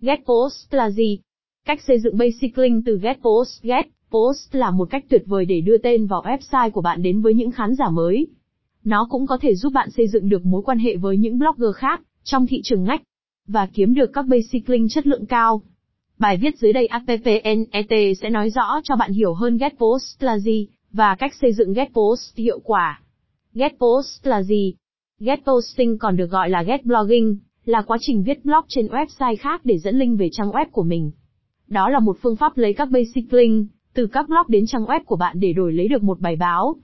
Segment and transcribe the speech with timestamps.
[0.00, 1.18] Get Post là gì?
[1.66, 5.44] Cách xây dựng Basic Link từ Get Post Get Post là một cách tuyệt vời
[5.44, 8.26] để đưa tên vào website của bạn đến với những khán giả mới.
[8.84, 11.76] Nó cũng có thể giúp bạn xây dựng được mối quan hệ với những blogger
[11.76, 13.02] khác trong thị trường ngách
[13.46, 15.62] và kiếm được các basic link chất lượng cao.
[16.18, 20.38] Bài viết dưới đây APPNET sẽ nói rõ cho bạn hiểu hơn Get Post là
[20.38, 23.02] gì và cách xây dựng Get Post hiệu quả.
[23.54, 24.74] Get Post là gì?
[25.20, 29.36] Get Posting còn được gọi là Get Blogging, là quá trình viết blog trên website
[29.40, 31.10] khác để dẫn link về trang web của mình.
[31.68, 35.00] Đó là một phương pháp lấy các basic link từ các blog đến trang web
[35.04, 36.76] của bạn để đổi lấy được một bài báo.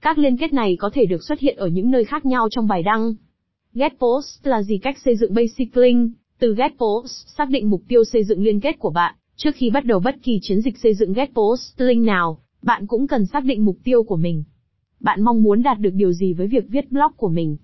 [0.00, 2.66] Các liên kết này có thể được xuất hiện ở những nơi khác nhau trong
[2.66, 3.14] bài đăng.
[3.74, 6.12] Get Post là gì cách xây dựng basic link?
[6.38, 9.14] Từ Get Post, xác định mục tiêu xây dựng liên kết của bạn.
[9.36, 12.86] Trước khi bắt đầu bất kỳ chiến dịch xây dựng Get Post link nào, bạn
[12.86, 14.44] cũng cần xác định mục tiêu của mình.
[15.00, 17.56] Bạn mong muốn đạt được điều gì với việc viết blog của mình?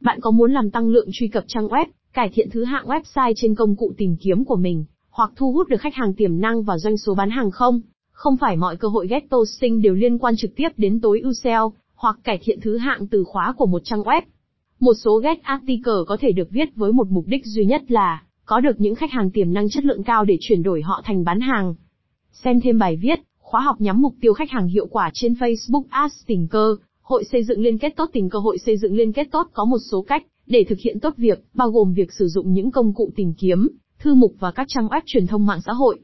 [0.00, 3.32] Bạn có muốn làm tăng lượng truy cập trang web, cải thiện thứ hạng website
[3.36, 6.62] trên công cụ tìm kiếm của mình, hoặc thu hút được khách hàng tiềm năng
[6.62, 7.80] và doanh số bán hàng không?
[8.12, 11.32] Không phải mọi cơ hội ghetto posting đều liên quan trực tiếp đến tối ưu
[11.32, 14.22] SEO, hoặc cải thiện thứ hạng từ khóa của một trang web.
[14.80, 18.22] Một số get article có thể được viết với một mục đích duy nhất là
[18.44, 21.24] có được những khách hàng tiềm năng chất lượng cao để chuyển đổi họ thành
[21.24, 21.74] bán hàng.
[22.32, 25.84] Xem thêm bài viết, khóa học nhắm mục tiêu khách hàng hiệu quả trên Facebook
[25.88, 29.12] Ads tình cơ, hội xây dựng liên kết tốt tình cơ hội xây dựng liên
[29.12, 32.28] kết tốt có một số cách để thực hiện tốt việc, bao gồm việc sử
[32.28, 35.60] dụng những công cụ tìm kiếm, thư mục và các trang web truyền thông mạng
[35.66, 35.98] xã hội.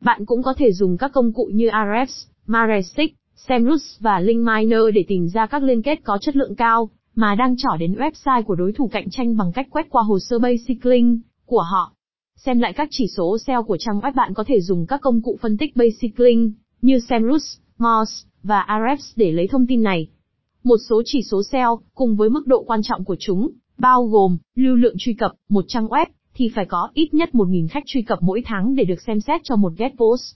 [0.00, 3.08] Bạn cũng có thể dùng các công cụ như Ahrefs, Majestic,
[3.48, 7.56] Semrush và Linkminer để tìm ra các liên kết có chất lượng cao, mà đang
[7.56, 10.86] trỏ đến website của đối thủ cạnh tranh bằng cách quét qua hồ sơ Basic
[10.86, 11.92] Link của họ.
[12.36, 15.22] Xem lại các chỉ số SEO của trang web bạn có thể dùng các công
[15.22, 20.08] cụ phân tích Basic Link, như Semrush, Moz, và Ahrefs để lấy thông tin này.
[20.64, 24.36] Một số chỉ số SEO, cùng với mức độ quan trọng của chúng, bao gồm,
[24.54, 28.02] lưu lượng truy cập, một trang web, thì phải có ít nhất 1.000 khách truy
[28.02, 30.34] cập mỗi tháng để được xem xét cho một get post.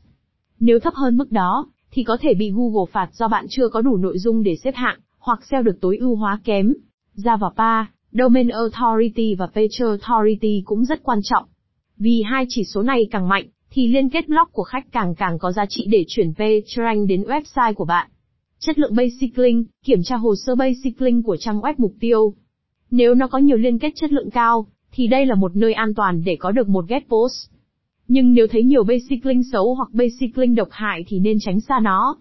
[0.60, 3.80] Nếu thấp hơn mức đó, thì có thể bị Google phạt do bạn chưa có
[3.80, 6.74] đủ nội dung để xếp hạng, hoặc SEO được tối ưu hóa kém.
[7.16, 11.44] Java Domain Authority và Page Authority cũng rất quan trọng.
[11.96, 15.38] Vì hai chỉ số này càng mạnh, thì liên kết blog của khách càng càng
[15.38, 18.08] có giá trị để chuyển page rank đến website của bạn.
[18.58, 22.34] Chất lượng Basic Link, kiểm tra hồ sơ Basic Link của trang web mục tiêu.
[22.90, 25.94] Nếu nó có nhiều liên kết chất lượng cao, thì đây là một nơi an
[25.94, 27.50] toàn để có được một get post.
[28.08, 31.60] Nhưng nếu thấy nhiều basic link xấu hoặc basic link độc hại thì nên tránh
[31.60, 32.16] xa nó.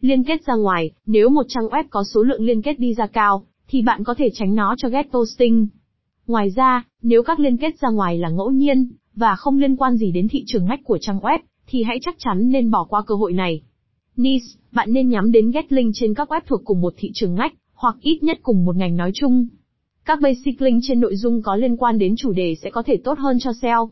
[0.00, 3.06] Liên kết ra ngoài, nếu một trang web có số lượng liên kết đi ra
[3.06, 5.66] cao, thì bạn có thể tránh nó cho get posting.
[6.26, 9.96] Ngoài ra, nếu các liên kết ra ngoài là ngẫu nhiên, và không liên quan
[9.96, 13.02] gì đến thị trường ngách của trang web, thì hãy chắc chắn nên bỏ qua
[13.06, 13.62] cơ hội này.
[14.16, 17.34] Niche, bạn nên nhắm đến get link trên các web thuộc cùng một thị trường
[17.34, 19.46] ngách, hoặc ít nhất cùng một ngành nói chung.
[20.06, 22.96] Các basic link trên nội dung có liên quan đến chủ đề sẽ có thể
[22.96, 23.90] tốt hơn cho SEO.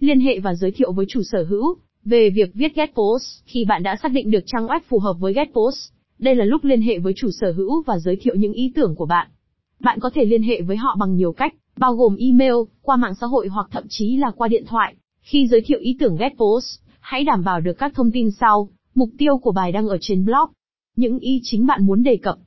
[0.00, 3.64] Liên hệ và giới thiệu với chủ sở hữu về việc viết get post khi
[3.64, 5.92] bạn đã xác định được trang web phù hợp với get post.
[6.18, 8.94] Đây là lúc liên hệ với chủ sở hữu và giới thiệu những ý tưởng
[8.94, 9.28] của bạn.
[9.80, 13.14] Bạn có thể liên hệ với họ bằng nhiều cách, bao gồm email, qua mạng
[13.20, 14.94] xã hội hoặc thậm chí là qua điện thoại.
[15.20, 18.68] Khi giới thiệu ý tưởng get post, hãy đảm bảo được các thông tin sau,
[18.94, 20.50] mục tiêu của bài đăng ở trên blog,
[20.96, 22.38] những ý chính bạn muốn đề cập,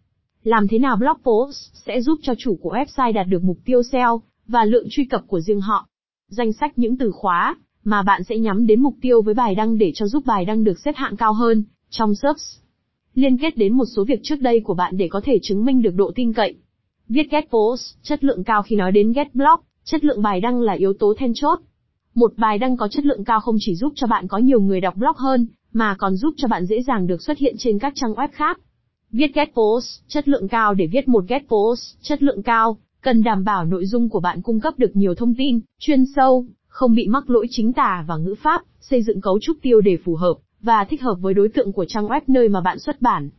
[0.43, 3.83] làm thế nào blog post sẽ giúp cho chủ của website đạt được mục tiêu
[3.83, 5.87] SEO và lượng truy cập của riêng họ.
[6.29, 9.77] Danh sách những từ khóa mà bạn sẽ nhắm đến mục tiêu với bài đăng
[9.77, 12.63] để cho giúp bài đăng được xếp hạng cao hơn trong search.
[13.15, 15.81] Liên kết đến một số việc trước đây của bạn để có thể chứng minh
[15.81, 16.55] được độ tin cậy.
[17.09, 20.61] Viết get post, chất lượng cao khi nói đến get blog, chất lượng bài đăng
[20.61, 21.59] là yếu tố then chốt.
[22.15, 24.81] Một bài đăng có chất lượng cao không chỉ giúp cho bạn có nhiều người
[24.81, 27.93] đọc blog hơn, mà còn giúp cho bạn dễ dàng được xuất hiện trên các
[27.95, 28.59] trang web khác.
[29.13, 33.23] Viết get post, chất lượng cao để viết một get post, chất lượng cao, cần
[33.23, 36.95] đảm bảo nội dung của bạn cung cấp được nhiều thông tin, chuyên sâu, không
[36.95, 40.15] bị mắc lỗi chính tả và ngữ pháp, xây dựng cấu trúc tiêu đề phù
[40.15, 43.29] hợp, và thích hợp với đối tượng của trang web nơi mà bạn xuất bản.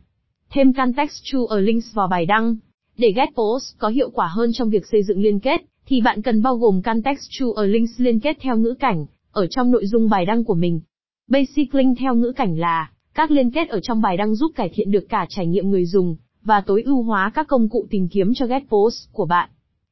[0.49, 2.55] Thêm contextual links vào bài đăng.
[2.97, 6.21] Để get post có hiệu quả hơn trong việc xây dựng liên kết, thì bạn
[6.21, 10.25] cần bao gồm contextual links liên kết theo ngữ cảnh, ở trong nội dung bài
[10.25, 10.81] đăng của mình.
[11.27, 14.69] Basic link theo ngữ cảnh là các liên kết ở trong bài đăng giúp cải
[14.73, 18.07] thiện được cả trải nghiệm người dùng, và tối ưu hóa các công cụ tìm
[18.07, 19.49] kiếm cho get post của bạn.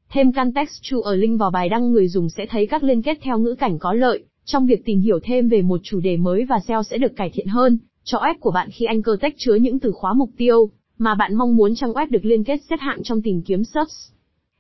[0.10, 3.56] Thêm contextual link vào bài đăng người dùng sẽ thấy các liên kết theo ngữ
[3.56, 6.84] cảnh có lợi, trong việc tìm hiểu thêm về một chủ đề mới và SEO
[6.84, 9.92] sẽ được cải thiện hơn, cho web của bạn khi Anchor Text chứa những từ
[9.92, 13.22] khóa mục tiêu, mà bạn mong muốn trang web được liên kết xếp hạng trong
[13.22, 13.92] tìm kiếm search.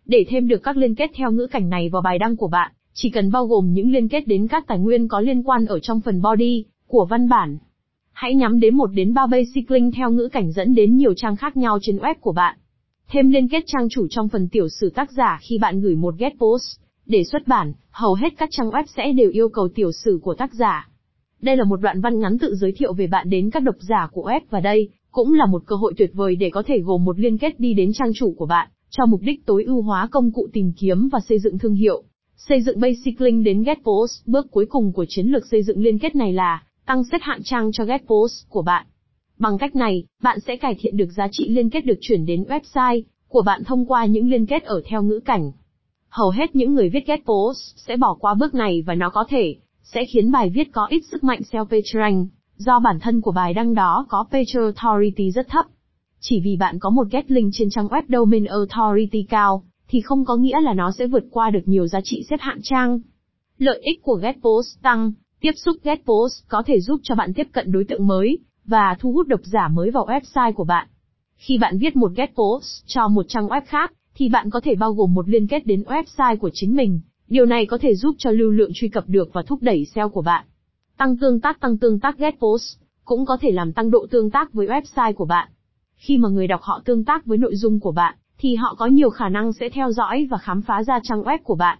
[0.06, 2.72] Để thêm được các liên kết theo ngữ cảnh này vào bài đăng của bạn,
[2.94, 5.80] chỉ cần bao gồm những liên kết đến các tài nguyên có liên quan ở
[5.80, 7.58] trong phần body của văn bản.
[8.14, 11.36] Hãy nhắm đến một đến ba basic link theo ngữ cảnh dẫn đến nhiều trang
[11.36, 12.58] khác nhau trên web của bạn.
[13.10, 16.16] Thêm liên kết trang chủ trong phần tiểu sử tác giả khi bạn gửi một
[16.18, 19.92] get post Để xuất bản, hầu hết các trang web sẽ đều yêu cầu tiểu
[19.92, 20.90] sử của tác giả.
[21.42, 24.08] Đây là một đoạn văn ngắn tự giới thiệu về bạn đến các độc giả
[24.12, 27.06] của web và đây cũng là một cơ hội tuyệt vời để có thể gồm
[27.06, 30.08] một liên kết đi đến trang chủ của bạn, cho mục đích tối ưu hóa
[30.12, 32.04] công cụ tìm kiếm và xây dựng thương hiệu.
[32.38, 35.82] Xây dựng Basic Link đến Get Post, bước cuối cùng của chiến lược xây dựng
[35.82, 38.86] liên kết này là tăng xếp hạng trang cho Get Post của bạn.
[39.40, 42.44] Bằng cách này, bạn sẽ cải thiện được giá trị liên kết được chuyển đến
[42.44, 45.52] website của bạn thông qua những liên kết ở theo ngữ cảnh.
[46.10, 49.26] Hầu hết những người viết Get Post sẽ bỏ qua bước này và nó có
[49.30, 53.22] thể sẽ khiến bài viết có ít sức mạnh SEO page rank, do bản thân
[53.22, 55.66] của bài đăng đó có page authority rất thấp.
[56.20, 60.26] Chỉ vì bạn có một get link trên trang web domain authority cao, thì không
[60.26, 63.00] có nghĩa là nó sẽ vượt qua được nhiều giá trị xếp hạng trang.
[63.58, 65.12] Lợi ích của Get Post tăng,
[65.44, 68.96] tiếp xúc Get Post có thể giúp cho bạn tiếp cận đối tượng mới, và
[69.00, 70.88] thu hút độc giả mới vào website của bạn.
[71.36, 74.76] Khi bạn viết một Get Post cho một trang web khác, thì bạn có thể
[74.76, 77.00] bao gồm một liên kết đến website của chính mình.
[77.28, 80.10] Điều này có thể giúp cho lưu lượng truy cập được và thúc đẩy SEO
[80.10, 80.46] của bạn.
[80.98, 84.30] Tăng tương tác Tăng tương tác Get Post cũng có thể làm tăng độ tương
[84.30, 85.50] tác với website của bạn.
[85.96, 88.86] Khi mà người đọc họ tương tác với nội dung của bạn, thì họ có
[88.86, 91.80] nhiều khả năng sẽ theo dõi và khám phá ra trang web của bạn.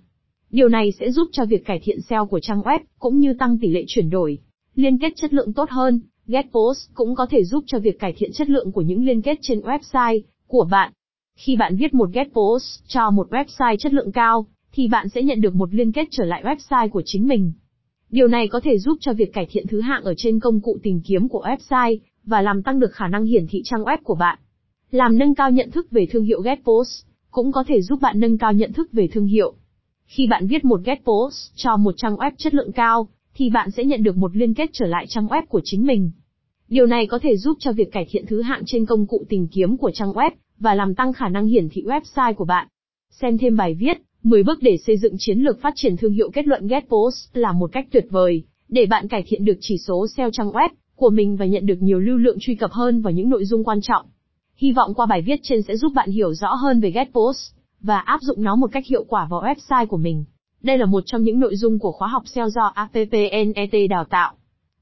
[0.54, 3.58] Điều này sẽ giúp cho việc cải thiện SEO của trang web, cũng như tăng
[3.58, 4.38] tỷ lệ chuyển đổi,
[4.76, 6.02] liên kết chất lượng tốt hơn.
[6.28, 9.22] Get Post cũng có thể giúp cho việc cải thiện chất lượng của những liên
[9.22, 10.92] kết trên website của bạn.
[11.38, 15.24] Khi bạn viết một Get Post cho một website chất lượng cao, thì bạn sẽ
[15.24, 17.52] nhận được một liên kết trở lại website của chính mình.
[18.10, 20.78] Điều này có thể giúp cho việc cải thiện thứ hạng ở trên công cụ
[20.84, 24.16] tìm kiếm của website và làm tăng được khả năng hiển thị trang web của
[24.16, 24.40] bạn.
[24.92, 28.20] Làm nâng cao nhận thức về thương hiệu Get Post cũng có thể giúp bạn
[28.20, 29.56] nâng cao nhận thức về thương hiệu.
[30.16, 33.72] Khi bạn viết một Get Post cho một trang web chất lượng cao, thì bạn
[33.72, 36.12] sẽ nhận được một liên kết trở lại trang web của chính mình.
[36.70, 39.48] Điều này có thể giúp cho việc cải thiện thứ hạng trên công cụ tìm
[39.48, 42.68] kiếm của trang web và làm tăng khả năng hiển thị website của bạn.
[43.10, 46.30] Xem thêm bài viết 10 bước để xây dựng chiến lược phát triển thương hiệu
[46.34, 49.78] kết luận Get Post là một cách tuyệt vời để bạn cải thiện được chỉ
[49.78, 53.02] số SEO trang web của mình và nhận được nhiều lưu lượng truy cập hơn
[53.02, 54.06] vào những nội dung quan trọng.
[54.56, 57.54] Hy vọng qua bài viết trên sẽ giúp bạn hiểu rõ hơn về Get Post
[57.84, 60.26] và áp dụng nó một cách hiệu quả vào website của mình.
[60.62, 64.34] Đây là một trong những nội dung của khóa học SEO do APPNET đào tạo.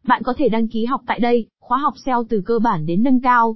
[0.03, 3.03] Bạn có thể đăng ký học tại đây, khóa học SEO từ cơ bản đến
[3.03, 3.56] nâng cao.